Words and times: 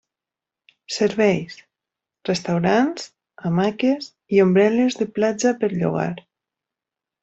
Serveis; 0.95 1.57
Restaurants, 2.31 3.07
hamaques 3.45 4.11
i 4.39 4.45
ombrel·les 4.49 5.03
de 5.03 5.11
platja 5.19 5.57
per 5.65 5.75
llogar. 5.81 6.13